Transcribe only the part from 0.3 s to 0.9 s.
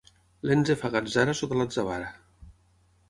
L'enze